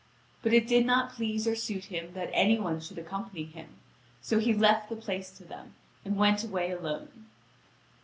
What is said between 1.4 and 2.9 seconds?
or suit him that any one